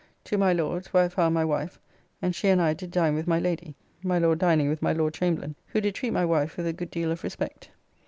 To 0.23 0.35
my 0.39 0.51
Lord's, 0.51 0.87
where 0.91 1.03
I 1.03 1.09
found 1.09 1.35
my 1.35 1.45
wife, 1.45 1.79
and 2.23 2.33
she 2.33 2.47
and 2.49 2.59
I 2.59 2.73
did 2.73 2.89
dine 2.89 3.13
with 3.13 3.27
my 3.27 3.37
Lady 3.37 3.75
(my 4.01 4.17
Lord 4.17 4.39
dining 4.39 4.67
with 4.67 4.81
my 4.81 4.93
Lord 4.93 5.13
Chamberlain), 5.13 5.53
who 5.67 5.79
did 5.79 5.93
treat 5.93 6.09
my 6.09 6.25
wife 6.25 6.57
with 6.57 6.65
a 6.65 6.73
good 6.73 6.89
deal 6.89 7.11
of 7.11 7.23
respect. 7.23 7.69